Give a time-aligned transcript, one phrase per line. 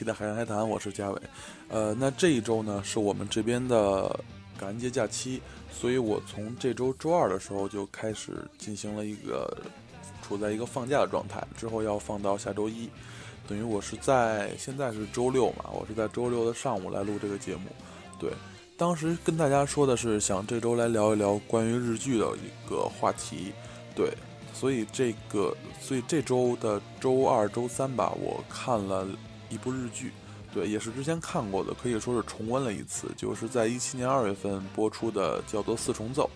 [0.00, 1.20] 期的海洋海谈，我是嘉伟。
[1.68, 4.18] 呃，那这一周呢是我们这边的
[4.58, 9.54] 感恩节假期，所以我从这周周二的时候就开始进行了一个
[10.22, 12.88] 处在一个放假的状态，之后要放到下周一，
[13.46, 17.64] 等于我是在现在是周六嘛，我是在周六的上午来录这个节目。
[18.18, 18.32] 对，
[18.78, 23.52] 当时跟大家说的是想这周来聊一聊关于日剧的一个话题，
[23.94, 24.10] 对。
[24.52, 29.06] 所以这个，所以这周的周二、周三吧，我看了
[29.50, 30.12] 一部日剧，
[30.54, 36.30] 对，也是之前看过的，可以说是重温了一次，就是在一七年二月份播出的，叫做《四重奏》。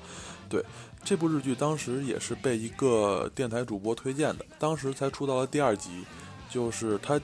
[0.51, 0.63] 对，
[1.03, 6.05] 这部日剧当时也是被一个电台主播推荐的，当时才出到了第二集，
[6.51, 7.19] 就是他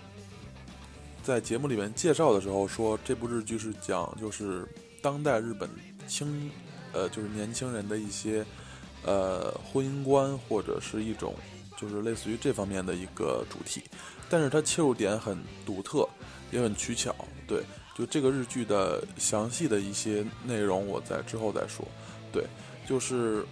[1.23, 4.66] 在节目里面介绍的时候说，这部日剧是讲就是
[5.02, 5.69] 当代日本
[6.09, 6.51] 青，
[6.93, 8.47] 呃，就是年轻人的一些。
[9.02, 11.35] 呃，婚姻观或者是一种，
[11.75, 13.82] 就是类似于这方面的一个主题，
[14.30, 15.36] 但是它切入点很
[15.66, 16.09] 独特，
[16.50, 17.14] 也很取巧。
[17.46, 17.62] 对，
[17.95, 21.84] 就这个日剧的详细的一些内容，我在之后再说。
[22.32, 22.46] 对，
[22.86, 23.45] 就是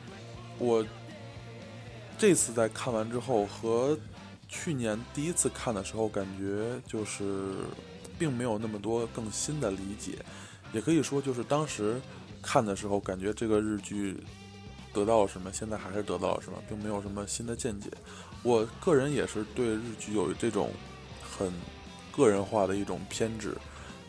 [0.59, 0.87] 我
[2.17, 3.99] 这次在看完之后，和
[4.49, 7.55] 去年第一次看的时候，感觉就是
[8.19, 10.13] 并没有那么多更新的理解，
[10.73, 12.01] 也可以说就是当时
[12.41, 14.17] 看的时候，感觉这个日剧。
[14.91, 15.53] 得到了什么？
[15.53, 17.89] 现在还是得到了什么，并没有什么新的见解。
[18.43, 20.71] 我个人也是对日剧有这种
[21.21, 21.53] 很
[22.11, 23.57] 个人化的一种偏执，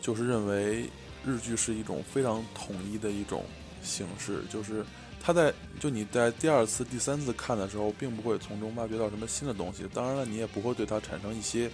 [0.00, 0.88] 就是认为
[1.24, 3.44] 日剧是一种非常统一的一种
[3.82, 4.84] 形式，就是
[5.22, 9.84] 它在就你在第二次、第三次看的时候，并不会从中挖掘到什么新的东西。
[9.92, 11.70] 当然了，你也不会对它产生一些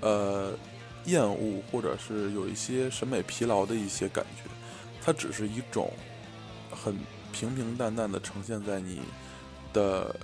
[0.00, 0.52] 呃
[1.06, 4.50] 厌恶，或者是有一些审美疲劳的一些感觉。
[5.02, 5.92] 它只是一种
[6.70, 6.96] 很。
[7.36, 9.00] 平平淡淡的呈现在你
[9.72, 10.14] 的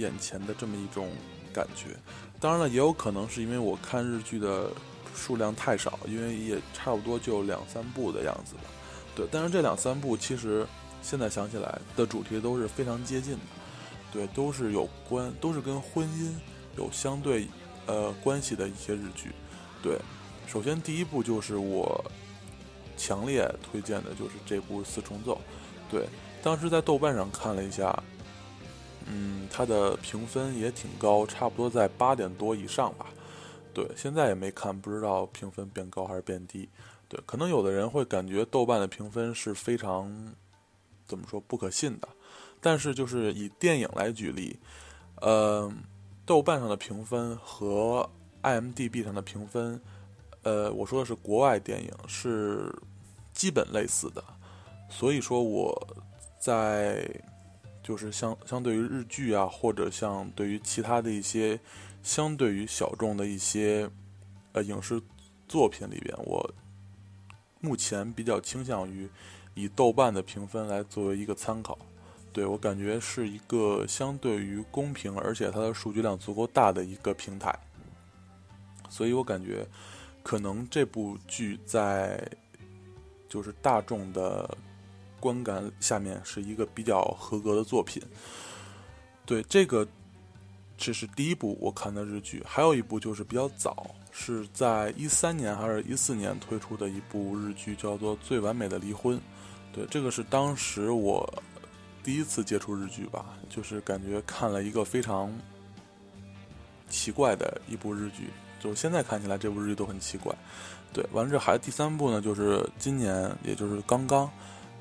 [0.00, 1.10] 眼前的这么一种
[1.52, 1.96] 感觉，
[2.40, 4.70] 当然了，也有可能是因为我看日剧的
[5.14, 8.62] 数量太少，因为也差不多就两三部的样子吧。
[9.14, 10.66] 对，但是这两三部其实
[11.02, 13.40] 现在想起来的主题都是非常接近的，
[14.12, 16.30] 对，都是有关，都是跟婚姻
[16.76, 17.46] 有相对
[17.86, 19.32] 呃关系的一些日剧。
[19.82, 19.98] 对，
[20.46, 22.02] 首先第一部就是我
[22.96, 25.34] 强烈推荐的就是这部《四重奏》，
[25.90, 26.06] 对。
[26.42, 28.02] 当时在豆瓣上看了一下，
[29.10, 33.06] 嗯，它的评分也挺高，差不多在八点多以上吧。
[33.74, 36.68] 对，现在也没看，不知道评分变高还是变低。
[37.08, 40.34] 对，可能有的人会感觉豆瓣的评分是非常
[41.06, 42.08] 怎么说不可信的，
[42.60, 44.58] 但是就是以电影来举例，
[45.20, 45.72] 呃，
[46.24, 48.08] 豆瓣上的评分和
[48.42, 49.80] IMDB 上的评分，
[50.42, 52.72] 呃，我说的是国外电影是
[53.32, 54.22] 基本类似的，
[54.88, 55.96] 所以说我。
[56.42, 57.06] 在，
[57.90, 61.58] 就是相相对于日剧啊，或者像对于其他的一些
[62.04, 63.90] 相对于小众的一些
[64.52, 65.02] 呃影视
[65.48, 66.54] 作品里边，我
[67.60, 69.10] 目前比较倾向于
[69.54, 71.76] 以豆瓣的评分来作为一个参考。
[72.32, 77.52] 对我感觉是一个相对于公平，而且它的数据量足够大的一个平台。
[78.88, 79.66] 所以我感觉
[80.22, 82.24] 可能这部剧在
[83.28, 84.48] 就是大众的。
[85.20, 88.02] 观感下面是一个比较合格的作品，
[89.26, 89.86] 对这个，
[90.76, 99.16] 这是第一部我看的日剧，还有一部就是比较早，是在一三年还是一四年推出的一部日剧，叫做《最完美的离婚》。
[99.72, 101.30] 对，这个是当时我
[102.02, 105.32] 第一次接触日剧吧，就是感觉看了一个非常
[106.88, 110.34] 奇怪的一部日剧，就现在看起来这部日剧都很奇怪。
[110.92, 114.28] 对，完了这还第三部呢，就是今年，也就是刚刚。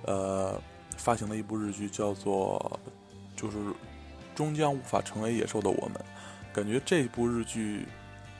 [0.03, 0.59] 呃，
[0.97, 2.79] 发行的一部日剧叫做
[3.41, 3.57] 《就是
[4.33, 5.95] 终将无法成为野兽的我们》，
[6.55, 7.85] 感觉这部日剧，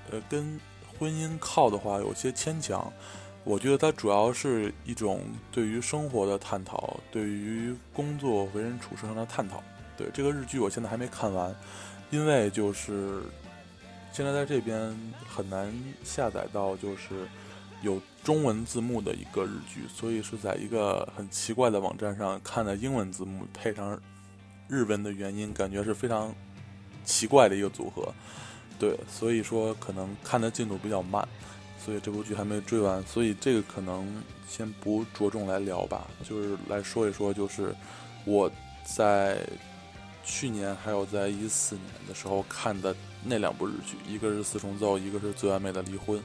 [0.09, 0.59] 呃，跟
[0.97, 2.91] 婚姻靠的话有些牵强。
[3.44, 5.21] 我觉得它主要是一种
[5.51, 9.62] 对于生活的探讨，对于工作为人处事上的探讨。
[9.97, 11.53] 对这个日剧，我现在还没看完，
[12.09, 13.21] 因为就是
[14.12, 14.97] 现在在这边
[15.27, 15.73] 很难
[16.03, 17.27] 下载到，就是。
[17.81, 17.97] 有
[18.29, 23.99] 中文字幕的一个日剧，所以是在一个很奇怪的网站上看的英文字幕，配上
[24.67, 26.31] 日文的原因，感觉是非常
[27.03, 28.13] 奇怪的一个组合。
[28.77, 31.27] 对，所以说可能看的进度比较慢，
[31.83, 34.07] 所以这部剧还没追完，所以这个可能
[34.47, 37.73] 先不着重来聊吧，就是来说一说，就是
[38.25, 38.47] 我
[38.85, 39.43] 在
[40.23, 46.19] 去年还有在一四年的时候看的那两部日剧，一个是《四重奏》，一个是《最完美的离婚》，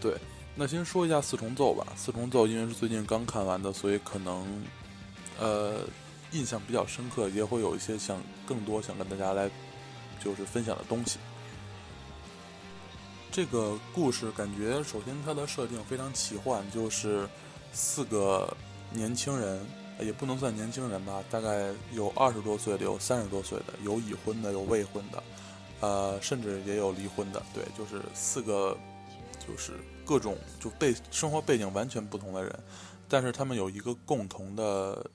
[0.00, 0.14] 对。
[0.54, 1.86] 那先说一下四重奏吧。
[1.96, 4.62] 四重奏因为是最近刚看完的，所以可能，
[5.38, 5.80] 呃，
[6.32, 9.50] 印象比较深刻，也会有一些想更多想跟大家来，
[10.22, 11.18] 就是分享的东西。
[13.32, 17.28] 这个故事感觉，首先它的设定非常奇幻，就是
[17.72, 18.54] 四个
[18.92, 19.64] 年轻人，
[20.00, 25.22] 也不能算年轻人吧，大概有二十多岁的，有三十多岁的，有已婚的，有未婚的，
[25.78, 27.40] 呃，甚至也有离婚的。
[27.54, 28.76] 对，就是四个，
[29.38, 29.74] 就是
[30.10, 32.52] 各种就背生活背景完全不同的人，
[33.08, 35.08] 但是他们有一个共同的，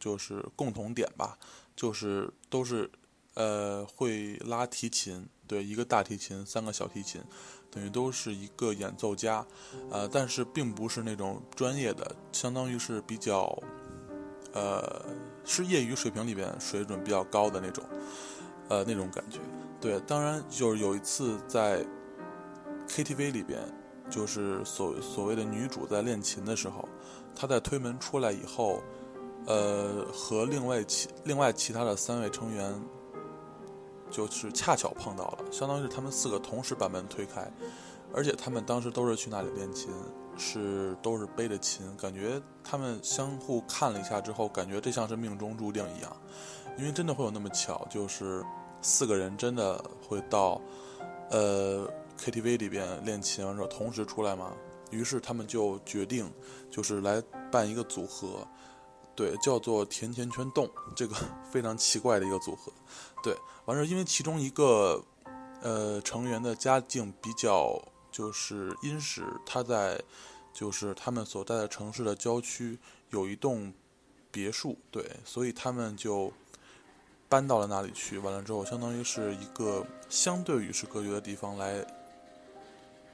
[0.00, 1.38] 就是共同点吧，
[1.76, 2.90] 就是都是
[3.34, 7.22] 呃会拉提琴，对，一个大提琴，三个小提琴。
[7.70, 9.46] 等于都是一个演奏家，
[9.92, 13.56] 呃，但是并不是那种专业的，相当于是比较，
[14.52, 15.06] 呃，
[15.44, 17.84] 是业余水平里边水准比较高的那种，
[18.68, 19.38] 呃，那种感觉。
[19.80, 21.86] 对，当然就是有一次在
[22.88, 23.60] KTV 里边，
[24.10, 26.86] 就是所所谓的女主在练琴的时候，
[27.34, 28.82] 她在推门出来以后，
[29.46, 32.74] 呃，和另外其另外其他的三位成员。
[34.12, 37.48] 就是恰巧碰到了，相当于是他们四个同时把门推开，
[38.12, 39.88] 而且他们当时都是去那里练琴，
[40.36, 46.16] 是都是背着琴，感觉他们相互看了一下之后，感觉这像是命中注定一样，
[46.76, 48.44] 因为真的会有那么巧，就是
[48.82, 50.60] 四个人真的会到
[51.30, 51.88] 呃
[52.20, 54.52] KTV 里边练琴完之后同时出来吗？
[54.90, 56.30] 于是他们就决定
[56.70, 58.46] 就是来办一个组合。
[59.16, 61.14] 对，叫做甜甜圈洞，这个
[61.50, 62.72] 非常奇怪的一个组合。
[63.22, 63.36] 对，
[63.66, 65.02] 完事儿，因为其中一个
[65.60, 70.00] 呃成员的家境比较就是殷实，他在
[70.54, 72.78] 就是他们所在的城市的郊区
[73.10, 73.72] 有一栋
[74.30, 76.32] 别墅，对，所以他们就
[77.28, 78.16] 搬到了那里去。
[78.18, 81.84] 完了之后，相当于是一个相对与世隔绝的地方来，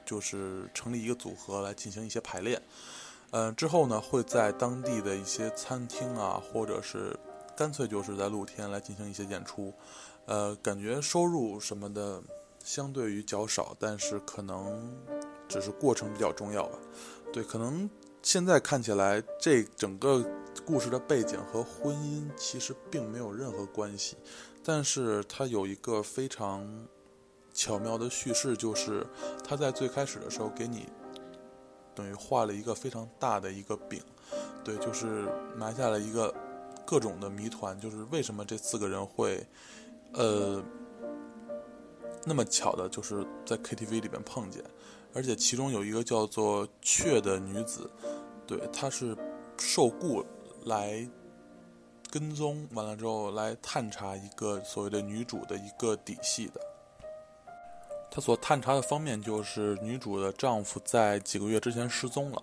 [0.07, 2.59] 就是成立一个组合来进行一些排练。
[3.31, 7.13] 嗯，之后呢，会在当地的一些餐厅啊，或者是
[7.57, 9.73] 干脆就是在露天来进行一些演出，
[10.25, 12.23] 呃，感觉收入什么的
[12.63, 14.97] 相对于较少，但是可能
[15.49, 16.79] 只是过程比较重要吧。
[17.33, 17.89] 对，可能
[18.23, 20.25] 现在看起来这整个
[20.65, 24.15] 故事的背景和婚姻其实并没有任何关系，
[24.63, 26.65] 但是它有一个非常
[27.57, 29.03] 巧妙的叙事，就是
[29.43, 30.87] 他在最开始的时候给你。
[31.95, 33.99] 等于画了一个非常大的一个饼，
[34.63, 35.27] 对，就是
[35.57, 36.31] 埋下了一个
[36.85, 39.43] 各种的谜团，就是为什么这四个人会，
[40.13, 40.63] 呃，
[42.23, 44.63] 那么巧的，就是在 KTV 里面碰见，
[45.11, 47.89] 而且其中有一个叫做雀的女子，
[48.45, 49.17] 对，她是
[49.57, 50.23] 受雇
[50.65, 51.09] 来
[52.11, 56.61] 跟踪，完了之后来探查一个所谓的女主的一个底细的。
[58.09, 62.41] 他所探查的方面就是女主的丈夫在几个月之前失踪了，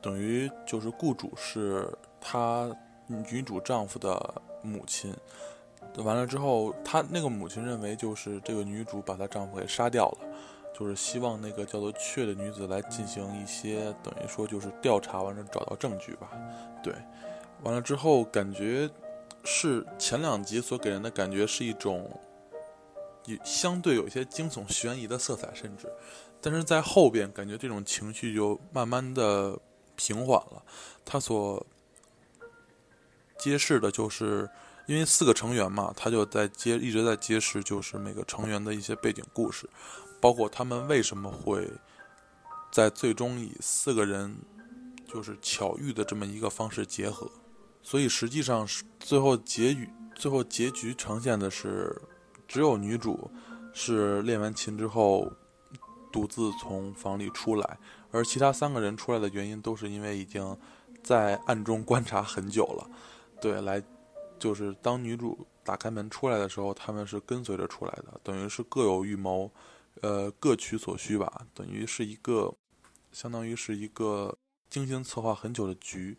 [0.00, 1.88] 等于就是雇主是
[2.20, 2.68] 她
[3.06, 5.14] 女主丈夫的母亲。
[5.98, 10.18] 完了之后，她那个母亲认为就是这个女主把她丈夫给杀掉了，
[10.76, 16.32] 就是希望那个叫做雀的女子来进行一些等于说就是调查，完了找到证据吧。
[16.82, 16.92] 对，
[17.62, 18.90] 完了之后感觉
[19.44, 22.10] 是前两集所给人的感觉是一种。
[23.26, 25.90] 也相对有些惊悚悬疑的色彩，甚至，
[26.42, 29.58] 但是在后边感觉这种情绪就慢慢的
[29.96, 30.62] 平缓了。
[31.06, 31.66] 他所
[33.38, 34.46] 揭示的就是，
[34.86, 39.66] 因为四个成员嘛，他就在揭一直在揭示，就是每个成员的一些背景故事，
[40.20, 41.70] 包括他们为什么会
[42.70, 44.36] 在最终以四个人
[45.08, 47.30] 就是巧遇的这么一个方式结合。
[47.82, 51.98] 所以实际上是最后结语，最后结局呈现的是。
[52.46, 53.30] 只有女主
[53.72, 55.32] 是练完琴之后
[56.12, 57.78] 独自从房里出来，
[58.12, 60.56] 而其他三个人出来的原因都是因为已经
[61.02, 62.88] 在暗中观察很久了。
[63.40, 63.82] 对，来
[64.38, 69.50] 就是当女主打开门出来的时候，他们是跟随着出来的，等于是各有预谋，
[70.02, 71.46] 呃，各取所需吧。
[71.52, 72.54] 等于是一个，
[73.10, 74.36] 相当于是一个
[74.70, 76.16] 精心策划很久的局。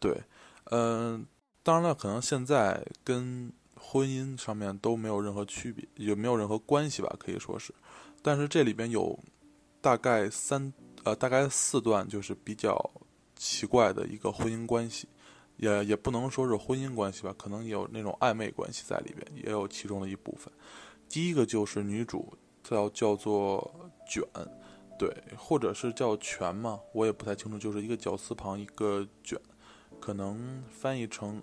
[0.00, 0.22] 对，
[0.70, 1.26] 嗯，
[1.62, 3.52] 当然了，可能现在跟。
[3.90, 7.72] 婚姻上面都没有任何区别，也没有任何关系吧，可以说是。
[8.20, 9.18] 但是这里边有
[9.80, 10.70] 大概三
[11.04, 12.78] 呃大概四段，就是比较
[13.34, 15.08] 奇怪的一个婚姻关系，
[15.56, 20.52] 也也不能说是婚姻关系吧，可能也有那种暧昧关系在里边，也有其中的一部分。
[21.08, 24.22] 第一个就是女主叫叫做卷，
[24.98, 29.40] 对，或者是叫全嘛，我也不太清楚，就是一个绞丝旁一个卷，
[29.98, 31.42] 可能翻译成。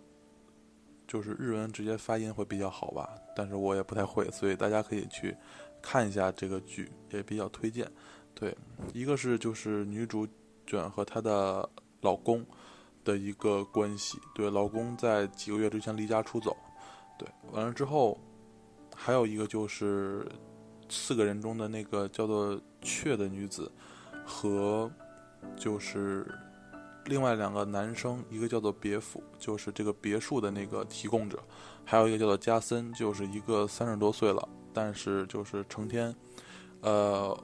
[1.15, 5.34] 就是日文直接发音会比较好吧，但是我也不太会，所以大家可以去
[5.81, 7.89] 看一下这个剧，也比较推荐。
[8.34, 8.53] 对，
[8.93, 10.27] 一个是就是女主
[10.67, 11.69] 卷和她的
[12.01, 12.45] 老公
[13.05, 16.53] 的一个关系，对，老公在几个月之前离家出走，
[17.17, 18.19] 对，完了之后
[18.93, 20.29] 还有一个就是
[20.89, 23.72] 四个人中的那个叫做雀的女子，
[24.25, 24.91] 和
[25.55, 26.27] 就是
[27.05, 31.39] 另外两个男生，一个叫做别府，就是这个别墅的那个提供者，
[31.83, 36.15] 还有一个叫做加森，就是一个三十多岁了，但是就是成天，
[36.81, 37.38] 呃，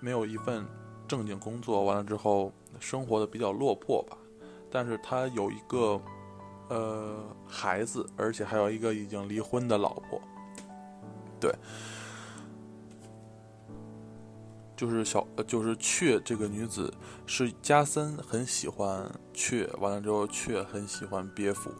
[0.00, 0.66] 没有一份
[1.06, 4.16] 正经工作，完了之后生活的比较落魄吧，
[4.70, 6.00] 但是他有一个。
[6.68, 10.20] 呃，孩子，而且还有一个已经离婚的老婆，
[11.38, 11.54] 对，
[14.76, 16.92] 就是小，就是雀这个女子
[17.26, 21.70] 是加森很喜欢雀，完了之后雀很喜欢别府，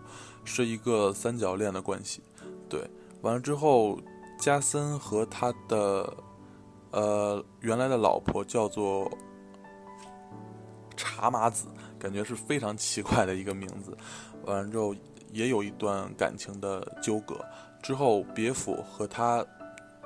[0.45, 2.23] 是一个三角恋的关系，
[2.69, 2.89] 对，
[3.21, 4.01] 完了之后
[4.41, 6.17] 加森和他的
[6.91, 9.11] 呃原来的老婆叫做
[10.97, 11.67] 茶麻子，
[11.99, 13.97] 感觉是非常奇怪的一个名字。
[14.45, 14.95] 完了之后，
[15.33, 17.45] 也有一段感情的纠葛。
[17.83, 19.45] 之后，别府和他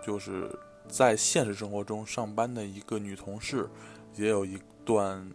[0.04, 0.50] 就是
[0.90, 3.68] 在现实生活中上班的一个女同事，
[4.16, 5.30] 也有一段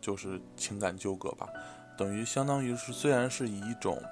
[0.00, 1.48] 就是情感纠葛吧。
[1.98, 4.02] 等于相当于是，虽然是以一种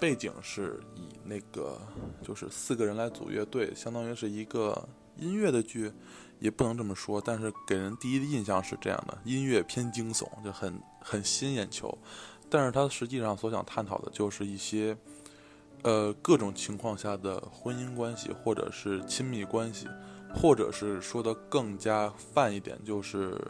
[0.00, 1.80] 背景是以那个
[2.22, 5.92] 就是四个人来组乐队，相当于是一个音乐的剧，
[6.40, 7.22] 也不能这么说。
[7.24, 11.96] 但是给人第一的印象是这样的：音乐偏惊悚，就很很吸引眼球。
[12.50, 14.96] 但是他实际上所想探讨的就是一些，
[15.82, 19.86] 呃，各种情况下的婚姻关系，或者是亲密关系，
[20.34, 23.40] 或者是说的更加泛一点，就是，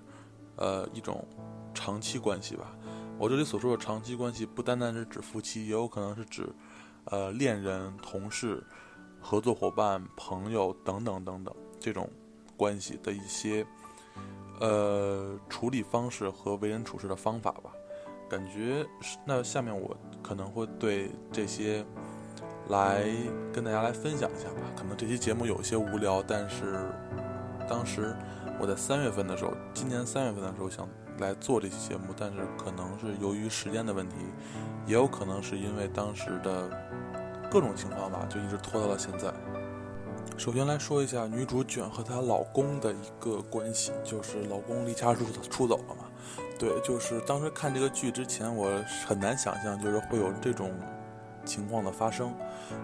[0.56, 1.26] 呃，一种
[1.72, 2.76] 长期关系吧。
[3.18, 6.48] 我这里所说的长期关系，不单单是指夫妻，也有可能是指，
[7.06, 8.62] 呃，恋人、同事、
[9.20, 12.10] 合作伙伴、朋友等等等等这种
[12.56, 13.66] 关系的一些，
[14.60, 17.72] 呃，处理方式和为人处事的方法吧。
[18.28, 18.84] 感觉
[19.24, 21.84] 那下面我可能会对这些
[22.68, 23.04] 来
[23.52, 24.61] 跟大家来分享一下吧。
[24.76, 26.78] 可能这期节目有些无聊，但是
[27.68, 28.14] 当时
[28.59, 34.16] 我在三月份的时候，今年三月份的时候想来做这期节目，但是可能是由于时间的问题，
[34.87, 36.71] 也有可能是因为当时的
[37.50, 39.33] 各种情况吧，就一直拖到了现在。
[40.37, 46.06] 首先来说一下女主卷和她老公的一个关系，就是老公离家出出走了嘛。
[46.59, 48.71] 对，就是当时看这个剧之前，我
[49.06, 50.73] 很难想象就是会有这种
[51.44, 52.34] 情况的发生。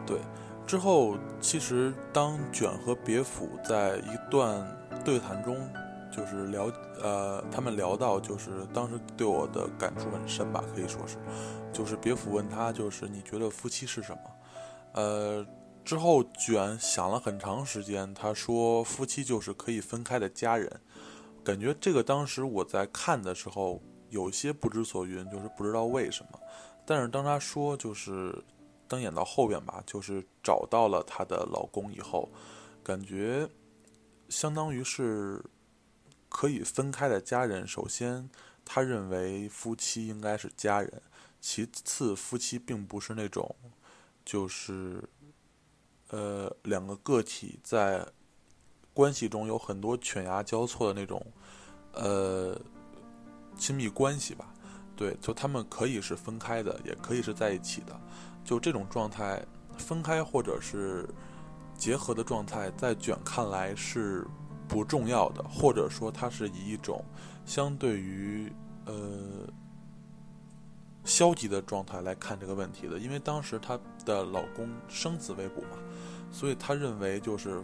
[0.06, 0.18] 对，
[0.66, 4.64] 之后其实当卷和别府在一段
[5.04, 5.56] 对谈中，
[6.10, 6.70] 就是聊
[7.02, 11.16] 呃，他们聊到就是当时对我的感触很深吧，可以说是，
[11.72, 14.20] 就是别府问他就是你觉得夫妻是什么？
[14.92, 15.46] 呃，
[15.84, 20.70] 之后卷想了很长时间，他说夫妻就是可以分开的家人。
[21.42, 26.38] 感觉这个当时我在看的时候有些不知所云，就是不知道为什么。
[26.90, 28.36] 但是当他说就是
[28.88, 32.28] 当演到后边吧，就是找到了她的老公以后，
[32.82, 33.48] 感觉
[34.28, 35.40] 相当于是
[36.28, 37.64] 可以分开的家人。
[37.64, 38.28] 首先，
[38.64, 40.90] 他认为夫妻应该是家人；
[41.40, 43.54] 其次，夫妻并不是那种
[44.24, 45.08] 就是
[46.08, 48.04] 呃两个个体在。
[48.92, 51.24] 关系中有很多犬牙交错的那种，
[51.92, 52.60] 呃，
[53.56, 54.49] 亲密关系吧，
[55.00, 57.98] 对，就他们可以是分开的，也可以是在一起的，
[58.44, 59.42] 就这种状态，
[59.78, 61.08] 分开或者是
[61.74, 64.26] 结合的状态，在卷看来是
[64.68, 67.02] 不重要的，或者说它是以一种
[67.46, 68.52] 相对于
[68.84, 69.48] 呃
[71.02, 75.78] 消极的状态来看这个问题的，因为当时她的老公生死未卜嘛，
[76.30, 77.62] 所以她认为就是。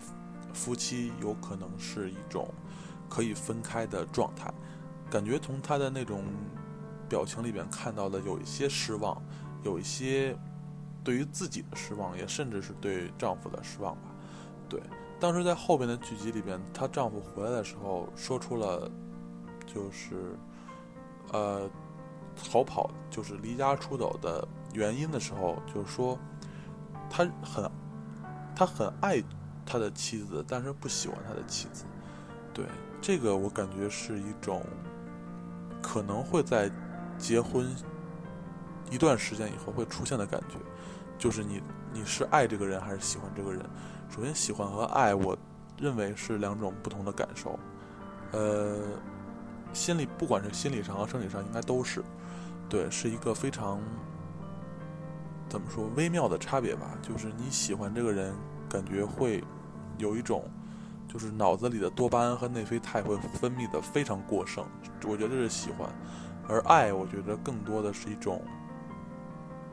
[0.55, 2.49] 夫妻有可能是一种
[3.11, 4.51] 可以分开的状态，
[5.11, 6.25] 感觉从她的那种
[7.09, 9.21] 表情里边看到的有一些失望，
[9.63, 10.37] 有一些
[11.03, 14.03] 对于自己的失望，也甚至是对丈夫的失望吧。
[14.69, 14.81] 对，
[15.19, 18.91] 当时在后边的剧集里边，她丈夫回来的时候说出了
[19.67, 20.37] 就是
[21.33, 21.69] 呃
[22.35, 26.19] 逃跑，就是离家出走的原因的时候，就是说
[27.11, 27.71] 他很
[28.55, 29.23] 他很爱。
[29.69, 31.87] 他的妻子，但是不喜欢他的妻子，
[32.55, 32.65] 对
[33.03, 34.63] 这个我感觉是一种
[35.83, 36.71] 可能会在
[37.19, 37.67] 结婚
[38.91, 40.57] 一段时间以后会出现的感觉，
[41.19, 43.61] 就是你你是爱这个人还是喜欢这个人？
[44.09, 45.37] 首先，喜欢和爱，我
[45.79, 47.59] 认为是两种不同的感受，
[48.33, 48.81] 呃，
[49.73, 52.03] 心理不管是心理上和生理上，应该都是，
[52.69, 53.81] 对，是一个非常
[55.49, 56.97] 怎么说微妙的差别吧？
[57.03, 58.35] 就是你喜欢这个人，
[58.69, 59.43] 感觉会。
[59.99, 60.45] 有一种，
[61.09, 64.63] 就是脑子里的多巴胺和内啡肽会分泌的非常过剩，
[65.07, 65.89] 我觉得这是喜欢；
[66.49, 68.41] 而爱，我觉得更多的是一种，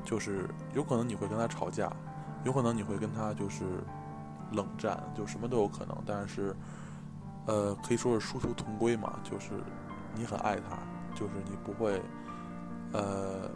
[0.04, 1.92] 就是有可能你会跟他吵架，
[2.44, 3.64] 有可能你会跟他就是
[4.52, 5.96] 冷战，就什么都有可能。
[6.06, 6.56] 但是，
[7.46, 9.52] 呃，可以说是殊途同归嘛，就是
[10.16, 10.78] 你很爱他，
[11.16, 12.02] 就是你不会，
[12.92, 13.50] 呃，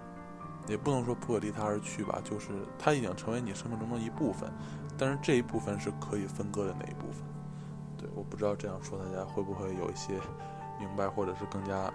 [0.67, 4.51] 也不能说不可离他而去吧，就是他已经成为你生命中的一部分，
[4.97, 7.24] 但是这一部分是可以分割的那一部分。
[7.97, 10.13] 对，我不知道这样说大家会不会有一些
[10.79, 11.91] 明白，或者是更加，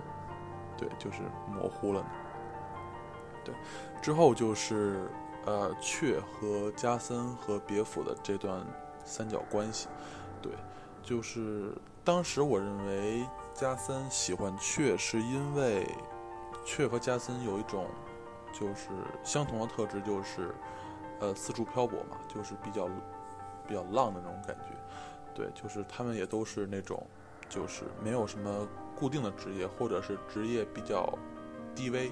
[0.77, 2.05] 对，就是模糊了？
[3.45, 3.55] 对，
[4.01, 5.11] 之后就是
[5.45, 8.65] 呃，雀和加森和别府的这段
[9.05, 9.89] 三角关系。
[10.41, 10.53] 对，
[11.03, 11.73] 就是
[12.05, 15.89] 当时我认为加森喜欢雀，是因为
[16.65, 17.87] 雀和加森有一种
[18.53, 18.91] 就是
[19.25, 20.55] 相同的特质，就是
[21.19, 22.89] 呃四处漂泊嘛，就是比较
[23.67, 24.75] 比较浪的那种感觉。
[25.35, 27.05] 对，就是他们也都是那种
[27.53, 28.67] 就是没有什么
[28.97, 31.13] 固定的职业，或者是职业比较
[31.75, 32.11] 低微。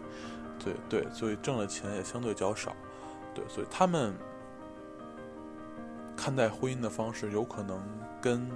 [0.62, 2.76] 对对，所以挣的钱也相对较少，
[3.34, 4.14] 对，所以他们
[6.14, 7.82] 看待婚姻的方式有可能
[8.20, 8.46] 跟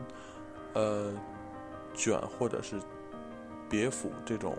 [0.74, 1.10] 呃
[1.94, 2.78] 卷或者是
[3.70, 4.54] 别府这种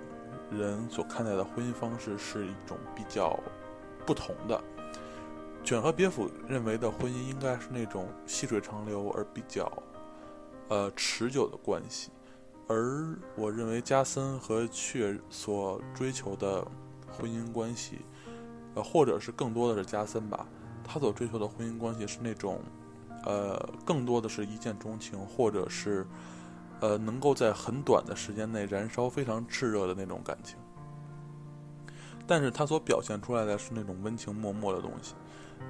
[0.49, 3.39] 人所看待的婚姻方式是一种比较
[4.07, 4.59] 不同的。
[5.63, 9.71] 卷和别府认为的婚姻应该是那种细水长流而比较
[10.69, 12.11] 呃持久的关系，
[12.67, 16.65] 而我认为加森和雀所追求的。
[17.17, 17.99] 婚姻关系，
[18.73, 20.45] 呃，或者是更多的是加森吧，
[20.83, 22.59] 他所追求的婚姻关系是那种，
[23.23, 26.05] 呃，更多的是一见钟情，或者是，
[26.81, 30.57] 呃，能够在很短的时间内燃烧非常炽热的那种感情。
[32.27, 35.15] 但是他所表现出来的是那种温情脉脉的东西，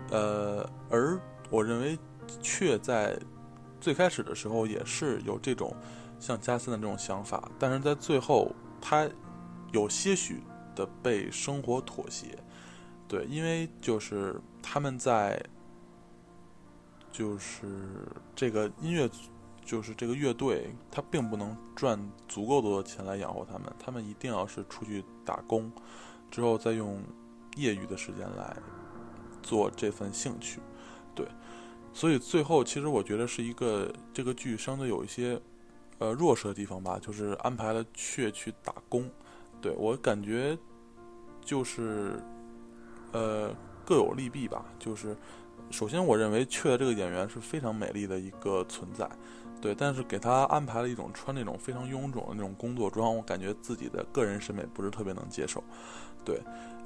[0.09, 1.19] 呃，而
[1.51, 1.95] 我认为
[2.41, 3.15] 却在
[3.79, 5.75] 最开始的时候也是有这种
[6.19, 8.51] 像加森的这种想法，但是在最后
[8.81, 9.09] 他
[9.71, 10.41] 有些许。
[10.75, 12.37] 的被生活妥协，
[13.07, 15.41] 对，因为就是他们在，
[17.13, 17.65] 就是
[18.35, 19.09] 这个音乐，
[19.63, 25.71] 就是这个乐队，他并不能赚足够多的钱来养活他们，他们一定要是出去打工，
[26.29, 27.01] 之后再用
[27.55, 28.57] 业余的时间来
[29.41, 30.59] 做这份兴趣，
[31.15, 31.25] 对，
[31.95, 35.39] 所以最后其实我觉得是一个这个剧相对有一些
[35.97, 39.09] 呃弱势的地方吧，就是安排了雀去打工。
[39.61, 40.57] 对我感觉，
[41.39, 42.21] 就是，
[43.13, 43.49] 呃，
[43.85, 44.65] 各有利弊吧。
[44.77, 45.15] 就是，
[45.71, 49.09] 首先我认为雀这个演员是非常美丽的一个存在，
[49.61, 49.73] 对。
[49.73, 55.63] 但是给他安排了一种穿那种非常臃肿的那种工作装，我感觉自己的个人审美不是特别能接受。
[56.25, 56.41] 对，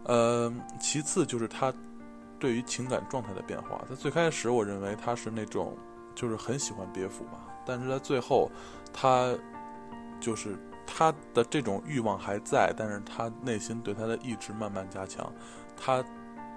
[0.06, 1.74] 呃，其次就是他
[2.40, 3.84] 对于情感状态的变化。
[3.90, 5.78] 在最开始，我认为他是那种
[6.16, 8.50] 就是很喜欢别府嘛，但是在最后，
[8.94, 9.36] 他
[10.20, 10.58] 就是。
[10.92, 15.32] 他的这种欲望还在，但是他内心对他的意志慢慢加强，
[15.78, 16.04] 他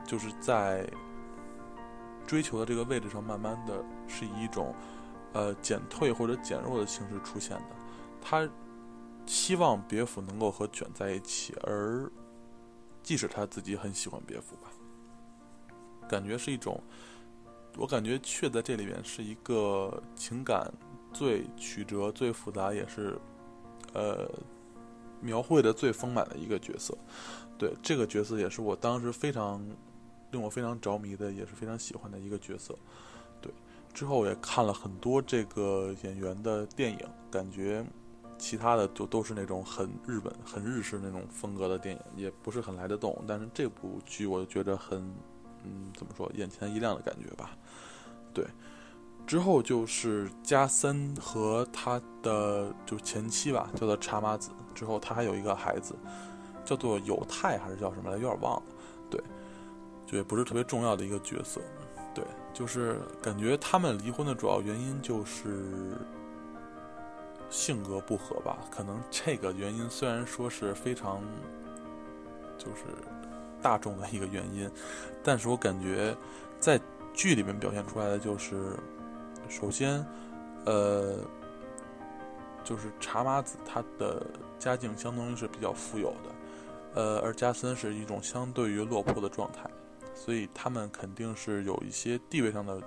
[0.06, 0.88] 就是在
[2.26, 4.74] 追求的这个位置上，慢慢的是以一种
[5.34, 7.76] 呃减退或者减弱的形式出现的。
[8.22, 8.48] 他
[9.26, 12.10] 希望别府能够和卷在一起，而
[13.02, 14.70] 即使他自己很喜欢别府吧，
[16.08, 16.80] 感觉是一种，
[17.76, 20.72] 我感觉却在这里面是一个情感
[21.12, 23.18] 最曲折、最复杂，也是。
[23.94, 24.26] 呃，
[25.20, 26.96] 描绘的最丰满的一个角色，
[27.58, 29.62] 对这个角色也是我当时非常
[30.30, 32.74] 令我非常着迷的，也是非常喜欢的一个角色。
[33.42, 33.52] 对，
[33.92, 37.84] 之后也看了很多这个演员的电影，感觉
[38.38, 43.22] 其他的就都是那种很日本、很日式那种风格的电影，也不是很来得动。
[43.28, 45.06] 但是这部剧我就觉得很，
[45.64, 47.56] 嗯，怎么说，眼前一亮的感觉吧。
[48.34, 48.46] 对。
[49.24, 54.50] 之后就是加森和他的就前妻吧，叫做茶马子。
[54.74, 55.94] 之后他还有一个孩子，
[56.64, 58.62] 叫做有太还是叫什么来，有点忘了。
[59.08, 59.22] 对，
[60.04, 61.60] 就也不是特别重要的一个角色。
[62.12, 65.96] 对，就是感觉他们离婚的主要原因就是
[67.48, 68.58] 性格不合吧。
[68.72, 71.22] 可能这个原因虽然说是非常
[72.58, 72.82] 就是
[73.62, 74.70] 大众的一个原因，
[75.22, 76.14] 但是我感觉
[76.58, 76.80] 在
[77.14, 78.76] 剧里面表现出来的就是。
[79.48, 80.02] 首先，
[80.64, 81.18] 呃，
[82.64, 84.24] 就是茶马子他的
[84.58, 86.30] 家境相当于是比较富有的，
[86.94, 89.68] 呃，而加森是一种相对于落魄的状态，
[90.14, 92.80] 所以他们肯定是有一些地位上的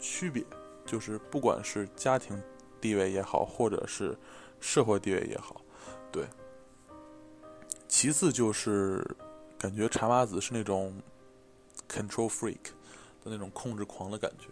[0.00, 0.42] 区别，
[0.84, 2.42] 就是不管是家庭
[2.80, 4.18] 地位也好，或者是
[4.58, 5.60] 社会地位也好，
[6.10, 6.24] 对。
[7.86, 9.06] 其次就是
[9.58, 10.94] 感觉茶马子是那种
[11.88, 12.72] control freak
[13.22, 14.46] 的那种控制狂的感觉。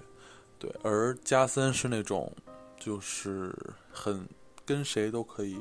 [0.58, 2.32] 对，而加森是那种，
[2.78, 3.54] 就是
[3.92, 4.26] 很
[4.64, 5.60] 跟谁都可以，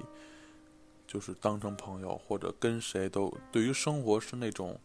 [1.05, 4.79] 就是当成朋友，或者跟谁都对于生活是那种，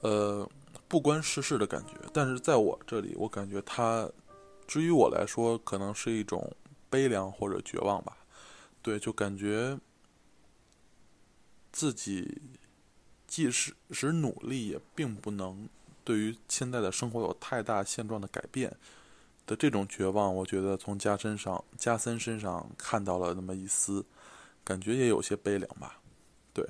[0.00, 0.48] 呃，
[0.88, 1.94] 不关世事的感觉。
[2.12, 4.10] 但是在我这里，我感觉他
[4.66, 6.52] 至于我来说，可能是一种
[6.90, 8.18] 悲凉或者绝望吧。
[8.82, 9.78] 对，就感觉
[11.70, 12.42] 自己
[13.28, 15.68] 即使使努力，也并不能
[16.02, 18.76] 对于现在的生活有太大现状的改变
[19.46, 20.34] 的这种绝望。
[20.34, 24.04] 我觉得从加身上加森身上看到了那么一丝，
[24.64, 26.00] 感觉也有些悲凉吧。
[26.52, 26.66] 对。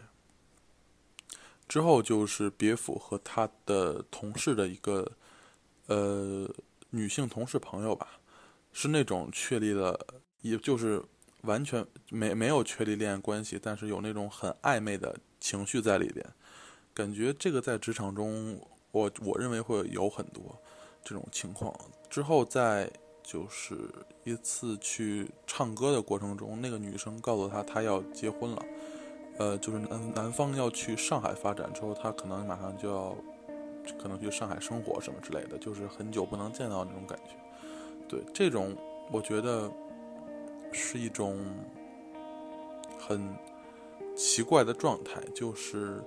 [1.67, 5.11] 之后就是别府和他的同事的一个
[5.87, 6.53] 呃。
[6.91, 8.19] 女性同事朋友吧，
[8.73, 10.07] 是那种确立了，
[10.41, 11.05] 也就是
[11.43, 16.27] 完全没没有确立恋爱关系，但是有那种很暧昧的情绪在里边。
[16.99, 18.59] 感觉这个在职场中，
[18.91, 20.43] 我我认为会有很多
[21.05, 21.73] 这种情况。
[22.11, 22.91] 之后在
[23.23, 23.77] 就是
[24.25, 28.65] 一次去唱歌的过程中，那个女生告诉他她要结婚了，
[29.39, 33.17] 呃，就是男男方要去上海发展之后，他可能马上就要。
[33.99, 37.31] 可能去上海生活什么之类的，就是很久不能见到那种感觉。
[38.07, 38.77] 对，这种
[39.11, 39.73] 我觉得
[40.73, 41.43] 是一种
[42.99, 43.35] 很
[44.15, 45.23] 奇怪的状态。
[45.35, 46.05] 就是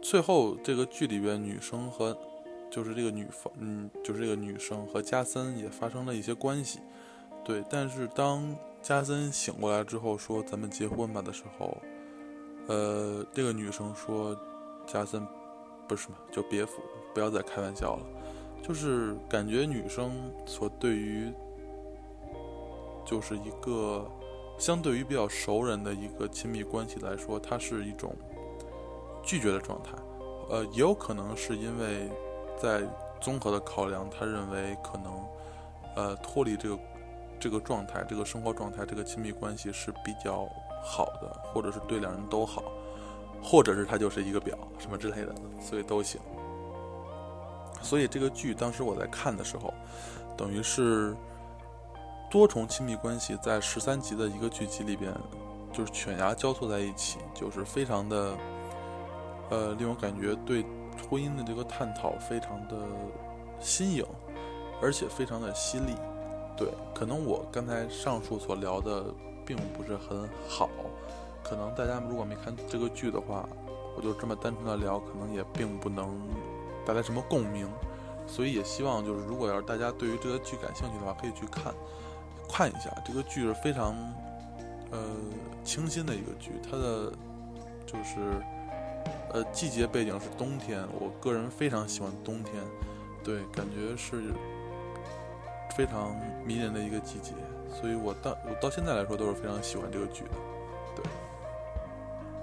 [0.00, 2.16] 最后这个剧里边，女生和
[2.70, 6.80] 就是这个女方，嗯，就是这个女生和加森也发生了一些关系。
[7.44, 11.76] 对，但是当加森醒过来之后说“咱们结婚吧”的时候，
[12.66, 14.38] 呃，这个女生说
[14.86, 15.26] 加森。
[15.88, 16.14] 不是嘛？
[16.30, 16.80] 就别服，
[17.12, 18.06] 不要再开玩笑了。
[18.62, 21.32] 就是感觉女生所对于，
[23.04, 24.08] 就是一个
[24.56, 28.14] 相对于比较熟人的一个亲密关系来说，它是一种
[29.30, 29.90] 拒绝的状态。
[30.48, 32.10] 呃，也有可能是因为
[32.60, 32.82] 在
[33.20, 35.24] 综合的考量，他认为可能
[35.94, 36.78] 呃脱离这个
[37.38, 40.48] 这个状态、这个生活状态、这个亲密关系是比较
[40.82, 42.64] 好的，或者是对两人都好。
[43.40, 46.20] 或者是他就是一个表什么之类的，所以都行。
[47.80, 49.72] 所以这个剧当时我在看的时候，
[50.36, 51.16] 等于是
[52.30, 55.14] 多重亲密关系在十三集的一个剧集里边，
[55.72, 58.36] 就是犬牙交错在一起，就是非常的，
[59.50, 60.64] 呃，令我感觉对
[61.08, 62.76] 婚姻的这个探讨非常的
[63.60, 64.04] 新颖，
[64.80, 65.94] 而且非常的犀利。
[66.56, 69.04] 对，可能我刚才上述所聊的
[69.44, 70.68] 并不是很好。
[71.42, 73.48] 可能大家如果没看这个剧的话，
[73.96, 76.20] 我就这么单纯的聊，可能也并不能
[76.86, 77.68] 带来什么共鸣，
[78.26, 81.74] 所以也希望就是如果要是大家对于这个剧感兴趣的话，可以去看
[82.48, 82.94] 看一下。
[83.04, 83.96] 这个剧是非常
[84.90, 84.98] 呃
[85.64, 87.10] 清新的一个剧，它的
[87.86, 88.40] 就是
[89.32, 92.54] 呃季节背景是冬天，我个人非常喜欢冬天，
[93.22, 94.32] 对，感觉是
[95.76, 97.32] 非常迷人的一个季节，
[97.80, 100.30] 所以我到我到现在来说都是非常喜欢这个剧的，
[100.96, 101.04] 对。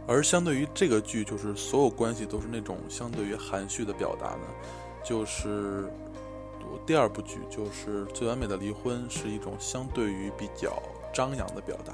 [0.07, 4.47] 而相对于这个剧，就是所有关系都是那种相对于含蓄的表达呢，
[5.03, 5.91] 就是
[6.61, 10.81] 我第二部剧就是《最完美的离婚》是一种相对于比较
[11.13, 11.93] 张扬的表达。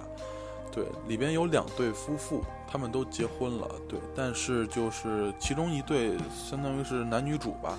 [0.73, 7.77] 对，里边有两对夫妇，他们都结婚了，对，但是就是其中一对相当于是男女主吧，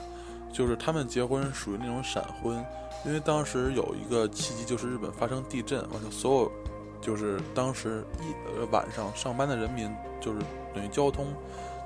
[0.52, 2.64] 就是他们结婚属于那种闪婚，
[3.04, 6.52] 因为当时有一个契机，就是日本发生地震，完了所有。
[7.00, 10.38] 就是当时一呃晚上上班的人民，就是
[10.72, 11.26] 等于交通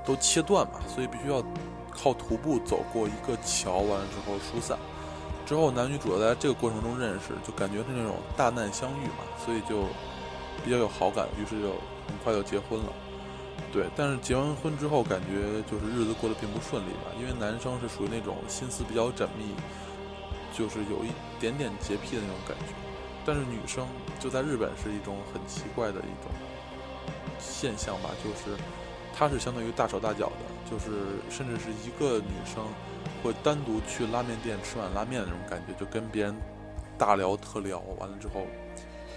[0.05, 1.43] 都切断嘛，所以必须要
[1.91, 4.77] 靠徒步走过一个桥，完了之后疏散。
[5.45, 9.81] 之后男女主在这个过程中认识，就感觉是那种大难相遇嘛，所以就
[10.63, 11.69] 比较有好感，于是就
[12.07, 12.93] 很快就结婚了。
[13.71, 19.53] 对，但是结完婚之后，感觉就是日子过得并不顺利吧，因为男生是属于那种心思比较缜密，
[20.51, 22.73] 就是有一点点洁癖的那种感觉。
[23.25, 23.85] 但是女生
[24.19, 26.31] 就在日本是一种很奇怪的一种
[27.37, 28.57] 现象吧，就是
[29.13, 32.65] 她是相当于大手大脚的，就是甚至是一个女生
[33.21, 36.35] 会单独去拉面店吃碗拉面的那种感觉，就跟别人
[36.97, 38.47] 大聊特聊，完了之后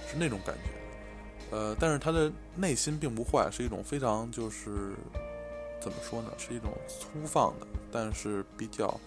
[0.07, 0.82] 是那种感觉。
[1.53, 4.95] 呃，但是他的内心并不坏，是一种非常就是
[5.81, 8.99] 怎么说呢，是一种粗放的，但是比较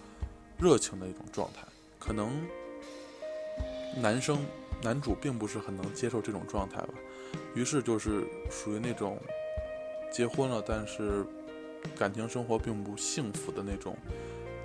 [0.58, 1.66] 热情的一种状态。
[1.98, 2.30] 可能
[4.00, 4.38] 男生。
[4.82, 6.88] 男主并不是很能接受这种状态吧，
[7.54, 9.18] 于是就是属于那种
[10.12, 11.24] 结婚了，但是
[11.98, 13.96] 感情生活并不幸福的那种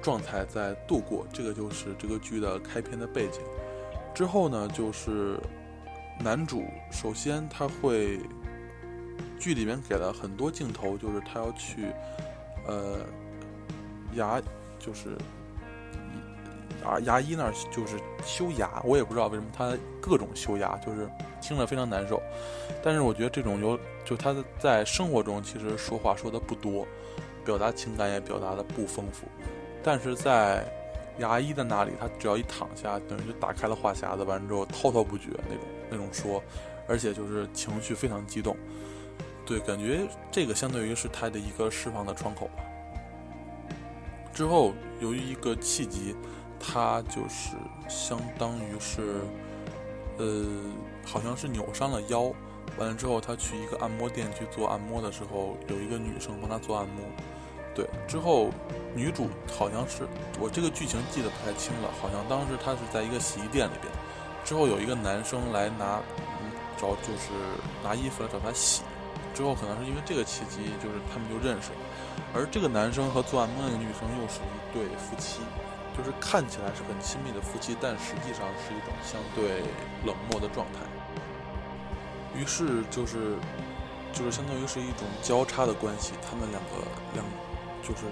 [0.02, 1.26] 状态在度过。
[1.32, 3.42] 这个就是这个剧的开篇的背景。
[4.14, 5.40] 之后呢，就是
[6.24, 8.20] 男主首先他会
[9.40, 11.88] 剧里面给了很多镜头，就是他要去
[12.68, 13.00] 呃
[14.16, 14.42] 牙
[14.80, 15.18] 就是。
[16.84, 21.08] 啊，牙医那儿就是修牙，我也不知道为什么他各种修牙，就是
[21.40, 22.20] 听着非常难受。
[22.84, 26.88] 但是我觉得这种有，就他在生活中其实说话说的不多，
[27.46, 29.28] 表达情感也表达的不丰富。
[29.84, 30.66] 但是在
[31.20, 31.92] 牙医在那里？
[32.00, 36.42] 他只要一躺下，等于就打开了话匣子，完之后滔滔不绝那种那种说，
[36.88, 38.58] 而且就是情绪非常激动。
[39.46, 42.64] 对，感觉这个相对于是他的一个释放的窗口吧。
[44.34, 46.16] 之后由于一个契机，
[46.58, 47.58] 他就是
[47.90, 49.20] 相当于是，
[50.18, 50.46] 呃，
[51.06, 52.34] 好像是扭伤了腰。
[52.78, 57.04] 完了之后，他去一个按摩店去做按摩的时候，有一个女生帮他做按摩。
[57.76, 58.50] 对，之后
[58.96, 60.08] 女主好像是
[60.40, 63.92] 我这个剧情记得不太清了，好像当时她是在一个洗衣店里边，
[64.44, 66.00] 之后有一个男生来拿，
[66.78, 67.30] 找就是
[67.84, 68.82] 拿衣服来找她洗。
[69.34, 71.80] 之后可能是因为这个契机，就是他们就认识了。
[72.34, 75.40] 而这个男生和做按摩那个女生又是一对夫妻，
[75.98, 79.64] 就是看起来是很亲密的夫妻，但实际上是一种相对
[80.06, 80.80] 冷漠的状态。
[82.36, 83.36] 于是就是，
[84.12, 86.14] 就是相当于是一种交叉的关系。
[86.22, 87.26] 他们两个两，
[87.84, 88.04] 就是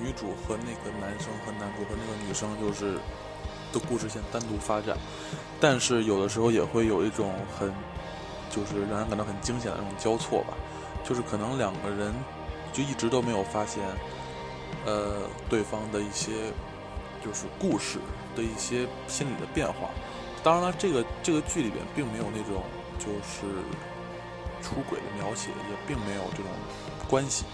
[0.00, 2.98] 女主和那个男生和男主和那个女生，就是
[3.72, 4.96] 的故事线单独发展。
[5.60, 7.72] 但是有的时候也会有一种很，
[8.50, 10.54] 就是让人感到很惊险的那种交错吧。
[11.04, 12.14] 就是可能两个人
[12.72, 13.82] 就一直都没有发现，
[14.84, 16.32] 呃，对方的一些
[17.24, 17.98] 就是故事
[18.34, 19.90] 的一些心理的变化。
[20.42, 22.62] 当然了，这个这个剧里边并没有那种。
[22.98, 23.46] 就是
[24.62, 26.46] 出轨的描写也并没有这种
[27.06, 27.44] 关系，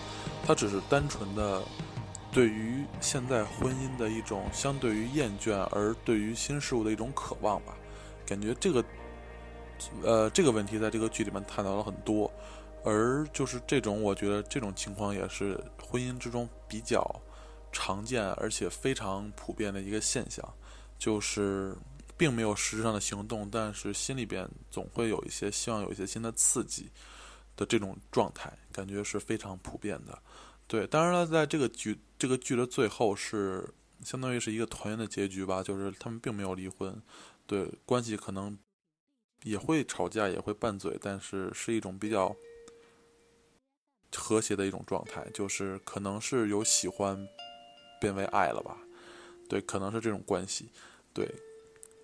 [0.46, 1.60] 它只是单纯的
[2.32, 7.76] 对于现在婚姻的一种相对于厌倦，而对于新事物的一种渴望吧。
[8.26, 8.84] 感觉这个
[10.02, 12.32] 呃这个问题在这个剧里面探讨了很多，
[12.82, 17.04] 而就是这种我觉得这种情况也是婚姻之中比较
[17.70, 20.42] 常见而且非常普遍的一个现象，
[20.98, 21.76] 就是。
[22.14, 26.88] 并没有实质上的行动，但是心里边总会有一些希望，有一些新的刺激
[27.56, 30.16] 的这种状态，感觉是非常普遍的。
[30.68, 33.68] 对，当然了，在这个剧这个剧的最后是
[34.04, 37.02] 相当于是一个团圆的结局吧，就是他们并没有离婚，
[37.48, 38.56] 对，关系可能
[39.42, 42.36] 也会吵架，也会拌嘴，但是是一种比较
[44.14, 47.26] 和谐的一种状态，就是可能是由喜欢
[48.00, 48.78] 变为爱了吧，
[49.48, 50.70] 对，可能是这种关系，
[51.12, 51.28] 对。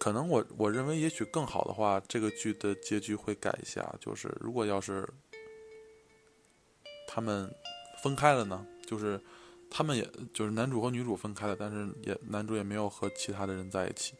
[0.00, 3.94] 可能我我认为，也许更好的话，这个剧的结局会改一下。
[4.00, 5.08] 就是如果要是
[7.06, 7.48] 他们
[8.02, 8.66] 分开了呢？
[8.84, 9.20] 就是
[9.70, 14.14] 他们也就是男主和女主分开了，但是也男主也没有和其他的人在一起，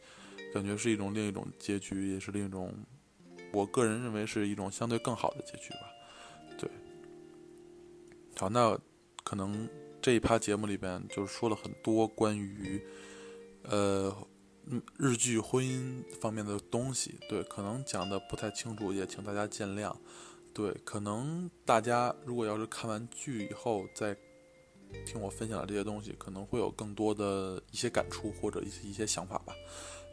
[0.53, 2.75] 感觉是一种另一种结局，也是另一种
[3.53, 5.81] 我个人认为是一种相对更好的结局吧。
[6.59, 6.71] 对，
[8.37, 8.79] 好，那
[9.25, 9.69] 可能
[10.01, 12.83] 这一趴节目里边就是说了很多关于
[13.63, 14.17] 呃。
[14.99, 19.97] 日剧婚姻方面的东西，对，可能讲的不太清楚，也请大家见谅。
[20.53, 24.15] 对，可能大家如果要是看完剧以后再
[25.07, 29.55] 听我分享的这些东西，可能会有更多的一些感触或者一些一些想法吧。